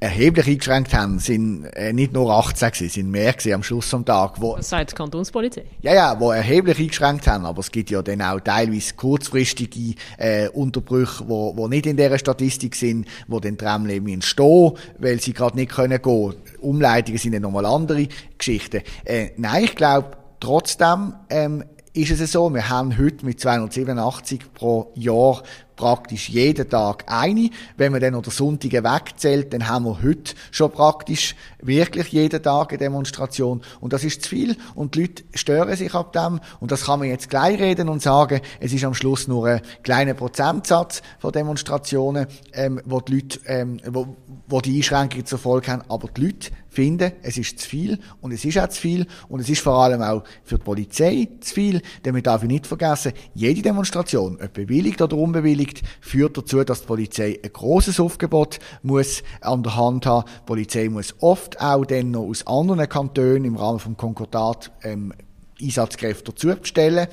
erheblich 0.04 0.48
eingeschränkt 0.48 0.94
haben, 0.94 1.20
sind 1.20 1.64
äh, 1.76 1.94
nicht 1.94 2.12
nur 2.12 2.30
18 2.30 2.72
gewesen, 2.72 2.90
sind 2.90 3.10
mehr 3.10 3.32
gewesen 3.32 3.54
am 3.54 3.64
Schluss 3.64 3.90
vom 3.90 4.04
Tag. 4.04 4.42
Wo, 4.42 4.58
das 4.58 4.70
sagt 4.70 4.92
die 4.92 4.96
Kantonspolizei. 4.96 5.64
Ja, 5.82 5.94
ja, 5.94 6.20
wo 6.20 6.32
erheblich 6.32 6.78
eingeschränkt 6.78 7.26
haben, 7.26 7.46
aber 7.46 7.62
es 7.62 7.72
gibt 7.72 7.90
ja 7.90 8.02
dann 8.02 8.22
auch 8.22 8.42
teilweise 8.42 8.94
kurzfristige 8.96 9.96
äh, 10.18 10.50
Unterbrüche, 10.50 11.24
wo, 11.30 11.56
wo 11.56 11.70
nicht 11.70 11.86
in 11.86 11.96
dieser 11.96 12.20
Statistik 12.20 12.76
sind, 12.76 13.08
wo 13.28 13.40
den 13.40 13.58
Tramlinien 13.58 14.22
stehen, 14.22 14.74
weil 15.00 15.22
sie 15.22 15.32
gerade 15.32 15.56
nicht 15.56 15.72
können 15.72 16.02
gehen. 16.02 16.34
Umleitungen 16.60 17.18
sind 17.18 17.32
dann 17.32 17.44
nochmal 17.44 17.66
andere 17.66 18.08
Geschichten. 18.38 18.82
Äh, 19.06 19.30
nein, 19.38 19.64
ich 19.64 19.76
glaube, 19.76 20.18
trotzdem 20.42 21.14
ähm, 21.30 21.64
ist 21.94 22.12
es 22.12 22.32
so, 22.32 22.54
wir 22.54 22.70
haben 22.70 22.98
heute 22.98 23.26
mit 23.26 23.40
287 23.40 24.54
pro 24.54 24.92
Jahr 24.96 25.44
praktisch 25.76 26.30
jeden 26.30 26.70
Tag 26.70 27.06
eine. 27.08 27.50
Wenn 27.78 27.92
man 27.92 28.02
dann 28.02 28.14
noch 28.14 28.22
den 28.22 28.32
Sonntage 28.32 28.84
wegzählt, 28.84 29.54
dann 29.54 29.68
haben 29.68 29.86
wir 29.86 30.02
heute 30.02 30.34
schon 30.52 30.72
praktisch 30.72 31.36
wirklich 31.62 32.10
jeden 32.10 32.42
Tag 32.42 32.72
eine 32.72 32.78
Demonstration. 32.78 33.62
Und 33.80 33.94
das 33.94 34.04
ist 34.04 34.24
zu 34.24 34.30
viel. 34.30 34.58
Und 34.76 34.96
die 34.96 35.02
Leute 35.02 35.24
stören 35.34 35.76
sich 35.76 35.94
ab 35.94 36.14
dem. 36.14 36.40
Und 36.60 36.72
das 36.72 36.86
kann 36.86 37.00
man 37.00 37.10
jetzt 37.10 37.30
gleich 37.30 37.60
reden 37.60 37.90
und 37.90 38.02
sagen, 38.02 38.42
es 38.60 38.74
ist 38.74 38.84
am 38.84 38.94
Schluss 38.94 39.28
nur 39.28 39.48
ein 39.48 39.62
kleiner 39.84 40.14
Prozentsatz 40.14 41.02
von 41.20 41.32
Demonstrationen, 41.32 42.28
ähm, 42.54 42.82
wo 42.86 43.02
die 43.02 43.16
Leute, 43.16 43.40
ähm, 43.46 43.80
wo, 43.88 44.16
wo 44.48 44.62
die 44.62 44.78
Einschränkungen 44.78 45.26
zur 45.26 45.40
Folge 45.40 45.72
haben. 45.72 45.84
Aber 45.90 46.08
die 46.10 46.26
Leute 46.26 46.52
finden, 46.74 47.14
es 47.22 47.38
ist 47.38 47.60
zu 47.60 47.70
viel 47.70 48.00
und 48.20 48.32
es 48.32 48.44
ist 48.44 48.58
auch 48.58 48.68
zu 48.68 48.82
viel 48.82 49.06
und 49.30 49.40
es 49.40 49.50
ist 49.50 49.62
vor 49.62 49.84
allem 49.84 50.02
auch 50.02 50.24
für 50.44 50.58
die 50.58 50.64
Polizei 50.64 51.30
zu 51.40 51.54
viel, 51.54 51.82
denn 52.04 52.16
wir 52.16 52.22
dürfen 52.22 52.48
nicht 52.48 52.68
vergessen, 52.68 53.14
jede 53.36 53.62
Demonstration, 53.62 54.40
ob 54.44 54.54
bewilligt 54.54 55.02
oder 55.02 55.16
unbewilligt, 55.16 55.63
führt 56.02 56.38
dazu, 56.38 56.64
dass 56.64 56.82
die 56.82 56.88
Polizei 56.88 57.40
ein 57.44 57.54
großes 57.54 58.00
Aufgebot 58.00 58.60
muss 58.82 59.24
an 59.42 59.64
der 59.64 59.76
Hand 59.76 60.06
haben. 60.06 60.28
Die 60.28 60.46
Polizei 60.46 60.90
muss 60.90 61.16
oft 61.20 61.60
auch 61.62 61.86
dann 61.86 62.12
noch 62.12 62.24
aus 62.24 62.46
anderen 62.48 62.88
Kantonen 62.88 63.46
im 63.46 63.56
Rahmen 63.56 63.80
vom 63.80 63.98
Konkordat 63.98 64.72
ähm, 64.84 65.14
Einsatzkräfte 65.62 66.32
dazu 66.32 66.48
bestellen 66.48 67.08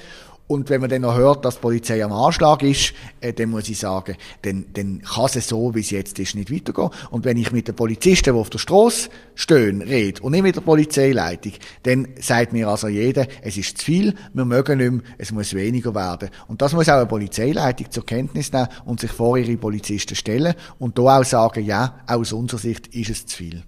und 0.51 0.69
wenn 0.69 0.81
man 0.81 0.91
dann 0.91 1.03
noch 1.03 1.17
hört, 1.17 1.45
dass 1.45 1.55
die 1.55 1.61
Polizei 1.61 2.05
am 2.05 2.13
Anschlag 2.13 2.65
ist, 2.65 2.93
äh, 3.21 3.33
dann 3.33 3.51
muss 3.51 3.69
ich 3.69 3.79
sagen, 3.79 4.17
dann, 4.43 4.67
dann 4.73 5.01
kann 5.01 5.27
es 5.33 5.47
so, 5.47 5.73
wie 5.77 5.81
es 5.81 5.91
jetzt 5.91 6.19
ist, 6.19 6.35
nicht 6.35 6.53
weitergehen. 6.53 6.91
Und 7.13 7.25
wenn 7.25 7.37
ich 7.37 7.53
mit 7.53 7.69
den 7.69 7.77
Polizisten, 7.77 8.35
die 8.35 8.41
auf 8.41 8.51
der 8.51 8.59
Straße 8.59 9.11
stehen, 9.37 9.81
rede 9.81 10.21
und 10.21 10.33
nicht 10.33 10.43
mit 10.43 10.57
der 10.57 10.63
Polizeileitung, 10.63 11.53
dann 11.85 12.09
sagt 12.21 12.53
mir 12.53 12.67
also 12.67 12.89
jeder, 12.89 13.29
es 13.43 13.57
ist 13.57 13.79
zu 13.79 13.85
viel, 13.85 14.15
wir 14.35 14.45
mögen 14.45 14.79
nicht 14.79 14.91
mehr, 14.91 15.03
es 15.19 15.31
muss 15.31 15.55
weniger 15.55 15.95
werden. 15.95 16.31
Und 16.49 16.61
das 16.61 16.73
muss 16.73 16.89
auch 16.89 16.95
eine 16.95 17.07
Polizeileitung 17.07 17.89
zur 17.93 18.05
Kenntnis 18.05 18.53
nehmen 18.53 18.67
und 18.87 18.99
sich 18.99 19.13
vor 19.13 19.39
ihre 19.39 19.57
Polizisten 19.57 20.17
stellen 20.17 20.55
und 20.81 20.99
da 20.99 21.21
auch 21.21 21.25
sagen, 21.25 21.65
ja, 21.65 22.01
aus 22.09 22.33
unserer 22.33 22.59
Sicht 22.59 22.89
ist 22.89 23.11
es 23.11 23.25
zu 23.25 23.37
viel. 23.37 23.63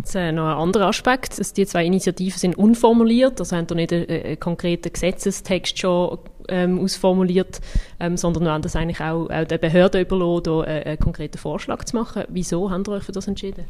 Jetzt, 0.00 0.14
äh, 0.14 0.32
noch 0.32 0.46
ein 0.46 0.56
anderer 0.56 0.86
Aspekt. 0.86 1.56
Die 1.56 1.66
zwei 1.66 1.84
Initiativen 1.84 2.38
sind 2.38 2.56
unformuliert, 2.56 3.38
also 3.38 3.54
haben 3.54 3.66
da 3.66 3.74
nicht 3.74 3.92
einen, 3.92 4.08
einen 4.08 4.40
konkreten 4.40 4.90
Gesetzestext 4.92 5.78
schon 5.78 6.18
ähm, 6.50 6.78
ausformuliert, 6.78 7.60
ähm, 7.98 8.16
sondern 8.16 8.44
wir 8.44 8.52
haben 8.52 8.62
das 8.62 8.76
eigentlich 8.76 9.00
auch, 9.00 9.28
auch 9.30 9.44
den 9.44 9.60
Behörden 9.60 10.02
überlassen, 10.02 10.62
einen, 10.64 10.84
einen 10.84 10.98
konkreten 10.98 11.38
Vorschlag 11.38 11.84
zu 11.84 11.96
machen. 11.96 12.24
Wieso 12.28 12.70
haben 12.70 12.84
ihr 12.86 12.92
euch 12.92 13.04
für 13.04 13.12
das 13.12 13.28
entschieden? 13.28 13.64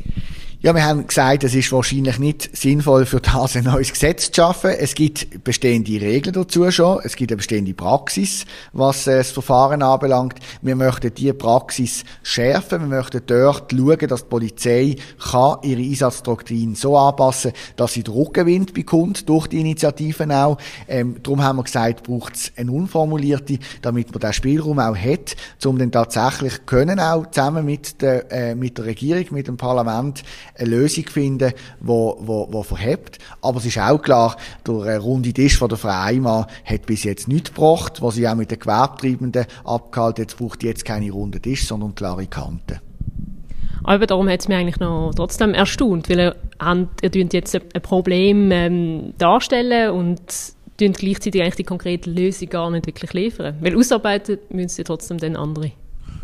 Ja, 0.63 0.75
wir 0.75 0.85
haben 0.85 1.07
gesagt, 1.07 1.43
es 1.45 1.55
ist 1.55 1.73
wahrscheinlich 1.73 2.19
nicht 2.19 2.55
sinnvoll, 2.55 3.07
für 3.07 3.21
das 3.21 3.57
ein 3.57 3.65
neues 3.65 3.93
Gesetz 3.93 4.31
zu 4.31 4.43
schaffen. 4.43 4.73
Es 4.79 4.95
gibt 4.95 5.43
bestehende 5.43 5.99
Regeln 6.01 6.35
dazu 6.35 6.71
schon. 6.71 7.01
Es 7.03 7.17
gibt 7.17 7.31
eine 7.31 7.39
bestehende 7.39 7.73
Praxis, 7.73 8.45
was 8.75 9.07
äh, 9.07 9.17
das 9.17 9.31
Verfahren 9.31 9.83
anbelangt. 9.83 10.35
Wir 10.61 10.77
möchten 10.77 11.15
diese 11.15 11.33
Praxis 11.33 12.05
schärfen. 12.23 12.83
Wir 12.83 12.99
möchten 12.99 13.23
dort 13.27 13.73
schauen, 13.73 14.09
dass 14.09 14.25
die 14.25 14.29
Polizei 14.29 14.97
kann 15.31 15.57
ihre 15.63 15.81
Einsatzdoktrin 15.81 16.75
so 16.75 16.97
anpassen, 16.97 17.53
dass 17.77 17.95
sie 17.95 18.03
Druck 18.03 18.35
gewinnt 18.35 18.75
bekommt 18.75 19.29
durch 19.31 19.47
die 19.47 19.61
Initiativen 19.61 20.31
auch. 20.31 20.59
Ähm, 20.89 21.17
darum 21.23 21.43
haben 21.43 21.57
wir 21.57 21.65
gesagt, 21.65 22.03
braucht 22.03 22.35
es 22.35 22.53
eine 22.57 22.70
unformulierte, 22.71 23.59
damit 23.83 24.11
man 24.13 24.21
den 24.21 24.33
Spielraum 24.33 24.79
auch 24.79 24.97
hat, 24.97 25.37
um 25.65 25.79
dann 25.79 25.93
tatsächlich 25.93 26.67
können 26.67 27.01
auch 27.01 27.31
zusammen 27.31 27.65
mit 27.65 28.01
der, 28.03 28.31
äh, 28.33 28.55
mit 28.55 28.79
der 28.79 28.87
Regierung, 28.87 29.27
mit 29.31 29.49
dem 29.49 29.57
Parlament 29.57 30.23
eine 30.57 30.71
Lösung 30.71 31.05
finden, 31.05 31.53
wo, 31.81 32.17
wo, 32.21 32.49
wo 32.51 32.63
verhebt. 32.63 33.19
Aber 33.43 33.59
es 33.59 33.67
ist 33.67 33.79
auch 33.79 34.01
klar, 34.01 34.37
der 34.67 34.99
runde 34.99 35.33
Tisch 35.33 35.59
von 35.59 35.69
der 35.69 35.79
Frau 35.79 35.89
Eimer 35.91 36.47
hat 36.65 36.87
bis 36.87 37.05
jetzt 37.05 37.29
nichts 37.29 37.53
gebracht, 37.53 38.03
was 38.03 38.15
sie 38.15 38.29
auch 38.29 38.35
mit 38.35 38.51
den 38.51 38.59
Gewerbetreibenden 38.59 39.47
abgehalten 39.65 40.23
hat. 40.25 40.31
Jetzt 40.31 40.39
braucht 40.39 40.63
jetzt 40.63 40.85
keine 40.85 41.11
runden 41.11 41.41
Tisch, 41.43 41.67
sondern 41.67 41.95
klare 41.95 42.27
Kanten. 42.27 42.81
Aber 43.85 44.07
darum 44.07 44.29
hat 44.29 44.41
es 44.41 44.49
mich 44.49 44.57
eigentlich 44.57 44.81
noch 44.81 45.13
trotzdem 45.15 45.55
erstaunt, 45.55 46.09
weil 46.09 46.19
ihr, 46.19 46.37
ihr 47.03 47.27
jetzt 47.33 47.55
ein 47.55 47.83
Problem 47.83 48.51
ähm, 48.53 49.15
darstellen 49.19 49.93
und 49.93 50.21
gleichzeitig 50.89 51.41
eigentlich 51.43 51.57
die 51.57 51.65
konkrete 51.65 52.11
Lösung 52.11 52.49
gar 52.49 52.71
nicht 52.71 52.87
wirklich 52.87 53.13
liefern. 53.13 53.57
Weil 53.61 53.77
ausarbeiten 53.77 54.39
müssen 54.49 54.69
sie 54.69 54.85
trotzdem 54.85 55.19
dann 55.19 55.37
andere. 55.37 55.73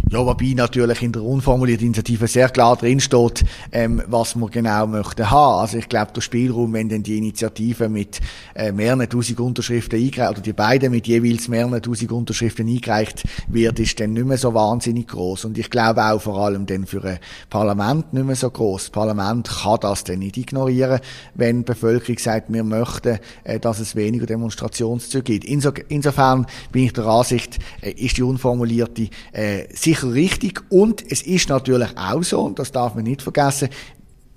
Ja, 0.08 0.24
wobei 0.24 0.52
natürlich 0.54 1.02
in 1.02 1.10
der 1.10 1.24
unformulierten 1.24 1.86
Initiative 1.86 2.28
sehr 2.28 2.48
klar 2.48 2.76
drin 2.76 3.00
steht, 3.00 3.44
ähm, 3.72 4.00
was 4.06 4.36
wir 4.36 4.48
genau 4.48 4.86
möchten 4.86 5.28
haben. 5.28 5.60
Also 5.60 5.78
ich 5.78 5.88
glaube, 5.88 6.12
der 6.14 6.20
Spielraum, 6.20 6.74
wenn 6.74 6.88
denn 6.88 7.02
die 7.02 7.18
Initiative 7.18 7.88
mit 7.88 8.20
äh, 8.54 8.70
mehreren 8.70 9.08
tausend 9.08 9.40
Unterschriften 9.40 9.98
eingereicht, 9.98 10.30
oder 10.30 10.40
die 10.42 10.52
beiden 10.52 10.92
mit 10.92 11.08
jeweils 11.08 11.48
mehreren 11.48 11.82
tausend 11.82 12.12
Unterschriften 12.12 12.68
eingereicht 12.68 13.24
wird, 13.48 13.80
ist 13.80 13.98
dann 13.98 14.12
nicht 14.12 14.26
mehr 14.26 14.38
so 14.38 14.54
wahnsinnig 14.54 15.08
groß. 15.08 15.44
Und 15.46 15.58
ich 15.58 15.70
glaube 15.70 16.04
auch 16.04 16.22
vor 16.22 16.38
allem 16.38 16.66
dann 16.66 16.86
für 16.86 17.02
ein 17.02 17.18
Parlament 17.50 18.12
nicht 18.12 18.26
mehr 18.26 18.36
so 18.36 18.48
groß. 18.48 18.82
Das 18.82 18.90
Parlament 18.90 19.48
kann 19.48 19.80
das 19.80 20.04
dann 20.04 20.20
nicht 20.20 20.36
ignorieren, 20.36 21.00
wenn 21.34 21.58
die 21.58 21.64
Bevölkerung 21.64 22.20
sagt, 22.20 22.52
wir 22.52 22.62
möchten, 22.62 23.18
äh, 23.42 23.58
dass 23.58 23.80
es 23.80 23.96
weniger 23.96 24.26
Demonstrationszüge 24.26 25.24
gibt. 25.24 25.46
Inso, 25.46 25.72
insofern 25.88 26.46
bin 26.70 26.84
ich 26.84 26.92
der 26.92 27.06
Ansicht, 27.06 27.58
äh, 27.80 27.90
ist 27.90 28.18
die 28.18 28.22
unformulierte 28.22 29.08
äh, 29.32 29.64
sicher 29.74 29.96
richtig. 30.12 30.62
Und 30.70 31.04
es 31.10 31.22
ist 31.22 31.48
natürlich 31.48 31.90
auch 31.96 32.22
so, 32.22 32.40
und 32.40 32.58
das 32.58 32.72
darf 32.72 32.94
man 32.94 33.04
nicht 33.04 33.22
vergessen, 33.22 33.68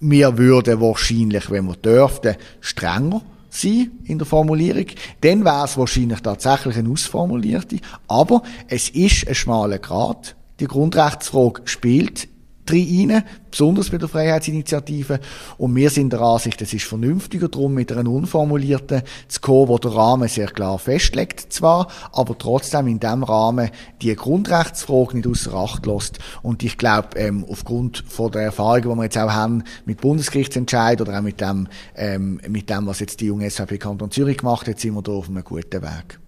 wir 0.02 0.38
würden 0.38 0.80
wahrscheinlich, 0.80 1.52
wenn 1.52 1.66
wir 1.66 1.76
dürften, 1.76 2.36
strenger 2.62 3.22
sein 3.50 3.92
in 4.06 4.18
der 4.18 4.28
Formulierung. 4.28 4.86
Dann 5.22 5.44
wäre 5.44 5.66
es 5.66 5.78
wahrscheinlich 5.78 6.22
tatsächlich 6.22 6.78
eine 6.78 6.90
ausformulierte. 6.90 7.80
Aber 8.08 8.44
es 8.68 8.90
ist 8.90 9.28
ein 9.28 9.36
schmaler 9.36 9.80
Grad. 9.80 10.36
Die 10.60 10.68
Grundrechtsfrage 10.68 11.62
spielt 11.66 12.28
rein, 12.72 13.24
besonders 13.50 13.90
bei 13.90 13.98
der 13.98 14.08
Freiheitsinitiative. 14.08 15.20
Und 15.58 15.76
wir 15.76 15.90
sind 15.90 16.14
der 16.14 16.22
Ansicht, 16.22 16.62
es 16.62 16.74
ist 16.74 16.86
vernünftiger 16.86 17.48
darum, 17.48 17.74
mit 17.74 17.92
einer 17.92 18.10
unformulierten 18.10 19.04
zu 19.28 19.42
kommen, 19.42 19.70
wo 19.70 19.78
der 19.78 19.96
Rahmen 19.96 20.28
sehr 20.28 20.48
klar 20.48 20.80
festlegt 20.80 21.52
zwar, 21.54 21.88
aber 22.12 22.38
trotzdem 22.38 22.88
in 22.88 23.00
dem 23.00 23.24
Rahmen 23.24 23.70
die 24.02 24.16
Grundrechtsfrage 24.16 25.18
nicht 25.18 25.28
außer 25.28 25.54
Acht 25.54 25.86
lässt. 25.86 26.20
Und 26.42 26.64
ich 26.64 26.78
glaube, 26.78 27.18
ähm, 27.18 27.46
aufgrund 27.50 28.04
von 28.08 28.32
der 28.32 28.44
Erfahrungen, 28.44 28.90
die 28.90 28.96
wir 28.98 29.04
jetzt 29.04 29.18
auch 29.18 29.32
haben 29.32 29.64
mit 29.86 30.02
Bundesgerichtsentscheid 30.02 31.02
oder 31.02 31.18
auch 31.18 31.24
mit 31.24 31.42
dem, 31.42 31.68
ähm, 31.96 32.40
mit 32.48 32.70
dem, 32.70 32.88
was 32.88 33.00
jetzt 33.00 33.20
die 33.22 33.26
junge 33.26 33.50
SVP 33.50 33.78
Kanton 33.78 34.12
Zürich 34.12 34.38
gemacht 34.38 34.68
hat, 34.68 34.80
sind 34.80 34.94
wir 34.94 35.02
da 35.02 35.12
auf 35.12 35.30
einem 35.30 35.44
guten 35.44 35.82
Weg. 35.82 36.20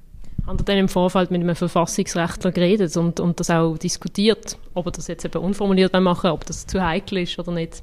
Haben 0.47 0.57
Sie 0.57 0.65
dann 0.65 0.77
im 0.77 0.89
Vorfeld 0.89 1.31
mit 1.31 1.41
einem 1.41 1.55
Verfassungsrechtler 1.55 2.51
geredet 2.51 2.95
und, 2.97 3.19
und 3.19 3.39
das 3.39 3.49
auch 3.49 3.77
diskutiert, 3.77 4.57
ob 4.73 4.87
er 4.87 4.91
das 4.91 5.07
jetzt 5.07 5.25
eben 5.25 5.37
unformuliert 5.37 5.93
machen 5.93 6.31
ob 6.31 6.45
das 6.45 6.65
zu 6.65 6.81
heikel 6.83 7.19
ist 7.19 7.37
oder 7.37 7.51
nicht? 7.51 7.81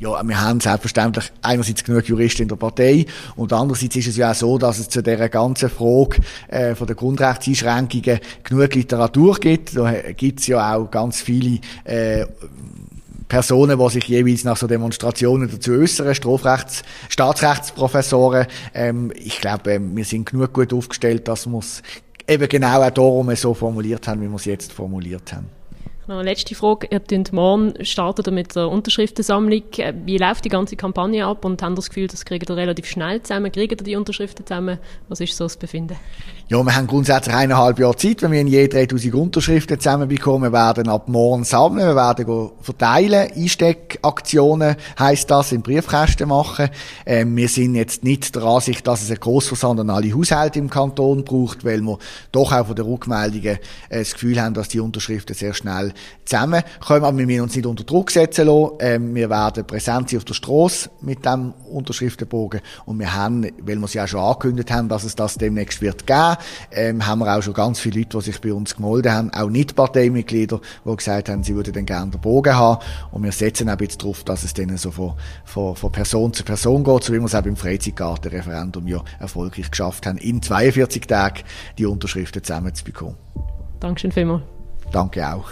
Ja, 0.00 0.20
wir 0.26 0.40
haben 0.40 0.60
selbstverständlich 0.60 1.32
einerseits 1.40 1.84
genug 1.84 2.08
Juristen 2.08 2.42
in 2.42 2.48
der 2.48 2.56
Partei 2.56 3.06
und 3.36 3.52
andererseits 3.52 3.94
ist 3.94 4.08
es 4.08 4.16
ja 4.16 4.32
auch 4.32 4.34
so, 4.34 4.58
dass 4.58 4.80
es 4.80 4.88
zu 4.88 5.02
dieser 5.02 5.28
ganzen 5.28 5.70
Frage 5.70 6.20
äh, 6.48 6.74
von 6.74 6.88
der 6.88 6.96
Grundrechtseinschränkungen 6.96 8.18
genug 8.42 8.74
Literatur 8.74 9.36
gibt. 9.36 9.76
Da 9.76 9.92
gibt 10.12 10.40
es 10.40 10.48
ja 10.48 10.74
auch 10.74 10.90
ganz 10.90 11.22
viele 11.22 11.60
äh, 11.84 12.26
Personen, 13.28 13.78
die 13.78 13.90
sich 13.90 14.08
jeweils 14.08 14.44
nach 14.44 14.56
so 14.56 14.66
Demonstrationen 14.66 15.50
dazu 15.50 15.72
äußern, 15.72 16.14
Strafrechts-, 16.14 16.82
Staatsrechtsprofessoren. 17.08 18.46
Ähm, 18.74 19.12
ich 19.14 19.40
glaube, 19.40 19.72
ähm, 19.72 19.96
wir 19.96 20.04
sind 20.04 20.30
genug 20.30 20.52
gut 20.52 20.72
aufgestellt, 20.72 21.28
dass 21.28 21.46
wir 21.46 21.58
es 21.58 21.82
eben 22.28 22.48
genau 22.48 22.82
auch 22.82 22.90
darum 22.90 23.34
so 23.34 23.54
formuliert 23.54 24.06
haben, 24.08 24.20
wie 24.22 24.28
wir 24.28 24.36
es 24.36 24.44
jetzt 24.44 24.72
formuliert 24.72 25.32
haben. 25.32 25.46
Eine 26.06 26.22
letzte 26.22 26.54
Frage. 26.54 26.86
Ihr 26.90 27.00
startet 27.00 27.32
morgen 27.32 27.72
startet 27.82 28.30
mit 28.30 28.54
der 28.54 28.68
Unterschriftensammlung. 28.68 29.62
Wie 30.04 30.18
läuft 30.18 30.44
die 30.44 30.50
ganze 30.50 30.76
Kampagne 30.76 31.24
ab 31.24 31.46
und 31.46 31.62
ihr 31.62 31.70
das 31.70 31.88
Gefühl, 31.88 32.08
das 32.08 32.26
kriegt 32.26 32.50
ihr 32.50 32.56
relativ 32.56 32.84
schnell 32.84 33.22
zusammen? 33.22 33.50
Kriegt 33.50 33.80
ihr 33.80 33.84
die 33.84 33.96
Unterschriften 33.96 34.46
zusammen? 34.46 34.78
Was 35.08 35.20
ist 35.20 35.34
so 35.34 35.46
das 35.46 35.56
Befinden? 35.56 35.96
Ja, 36.48 36.62
wir 36.62 36.76
haben 36.76 36.86
grundsätzlich 36.86 37.34
eineinhalb 37.34 37.78
Jahre 37.78 37.96
Zeit. 37.96 38.20
Wenn 38.20 38.32
wir 38.32 38.40
in 38.42 38.48
je 38.48 38.68
3000 38.68 39.14
Unterschriften 39.14 39.80
zusammenbekommen, 39.80 40.52
werden 40.52 40.90
ab 40.90 41.08
morgen 41.08 41.44
sammeln, 41.44 41.88
wir 41.88 41.96
werden 41.96 42.50
verteilen. 42.60 43.30
Einsteckaktionen 43.34 44.76
heisst 44.98 45.30
das, 45.30 45.52
in 45.52 45.62
Briefkästen 45.62 46.28
machen. 46.28 46.68
Ähm, 47.06 47.34
wir 47.34 47.48
sind 47.48 47.76
jetzt 47.76 48.04
nicht 48.04 48.36
der 48.36 48.42
Ansicht, 48.42 48.86
dass 48.86 49.00
es 49.00 49.10
ein 49.10 49.20
Grossversand 49.20 49.80
an 49.80 49.88
alle 49.88 50.14
Haushalte 50.14 50.58
im 50.58 50.68
Kanton 50.68 51.24
braucht, 51.24 51.64
weil 51.64 51.80
wir 51.80 51.98
doch 52.30 52.52
auch 52.52 52.66
von 52.66 52.76
den 52.76 52.84
Rückmeldungen 52.84 53.58
äh, 53.88 54.00
das 54.00 54.12
Gefühl 54.12 54.38
haben, 54.38 54.52
dass 54.52 54.68
die 54.68 54.80
Unterschriften 54.80 55.34
sehr 55.34 55.54
schnell 55.54 55.93
zusammenkommen. 56.24 57.04
Aber 57.04 57.16
wir 57.16 57.26
müssen 57.26 57.42
uns 57.42 57.56
nicht 57.56 57.66
unter 57.66 57.84
Druck 57.84 58.10
setzen 58.10 58.46
lassen. 58.46 58.70
Ähm, 58.80 59.14
wir 59.14 59.30
werden 59.30 59.66
präsent 59.66 60.10
sein 60.10 60.18
auf 60.18 60.24
der 60.24 60.34
Straße 60.34 60.90
mit 61.00 61.24
dem 61.24 61.52
Unterschriftenbogen. 61.70 62.60
Und 62.86 62.98
wir 62.98 63.14
haben, 63.14 63.44
weil 63.60 63.76
wir 63.76 63.84
es 63.84 63.94
ja 63.94 64.06
schon 64.06 64.20
angekündigt 64.20 64.70
haben, 64.70 64.88
dass 64.88 65.04
es 65.04 65.14
das 65.14 65.34
demnächst 65.34 65.80
wird 65.80 66.06
geben, 66.06 66.36
ähm, 66.72 67.06
haben 67.06 67.20
wir 67.20 67.36
auch 67.36 67.42
schon 67.42 67.54
ganz 67.54 67.80
viele 67.80 68.00
Leute, 68.00 68.18
die 68.18 68.24
sich 68.24 68.40
bei 68.40 68.52
uns 68.52 68.76
gemeldet 68.76 69.12
haben, 69.12 69.30
auch 69.32 69.50
nicht 69.50 69.74
Parteimitglieder, 69.74 70.60
die 70.84 70.96
gesagt 70.96 71.28
haben, 71.28 71.42
sie 71.42 71.54
würden 71.54 71.72
dann 71.72 71.86
gerne 71.86 72.10
den 72.10 72.20
Bogen 72.20 72.54
haben. 72.54 72.82
Und 73.12 73.22
wir 73.22 73.32
setzen 73.32 73.68
auch 73.68 73.72
ein 73.72 73.78
bisschen 73.78 73.98
darauf, 73.98 74.24
dass 74.24 74.44
es 74.44 74.54
dann 74.54 74.76
so 74.76 74.90
von, 74.90 75.14
von, 75.44 75.76
von 75.76 75.92
Person 75.92 76.32
zu 76.32 76.44
Person 76.44 76.84
geht, 76.84 77.04
so 77.04 77.12
wie 77.12 77.18
wir 77.18 77.26
es 77.26 77.34
auch 77.34 77.42
beim 77.42 77.56
Freizeitgartenreferendum 77.56 78.86
ja 78.86 79.02
erfolgreich 79.18 79.70
geschafft 79.70 80.06
haben, 80.06 80.18
in 80.18 80.42
42 80.42 81.06
Tagen 81.06 81.42
die 81.78 81.86
Unterschriften 81.86 82.42
zusammenzubekommen. 82.42 83.16
Dankeschön 83.80 84.12
vielmals. 84.12 84.42
Danke 84.92 85.26
auch. 85.28 85.50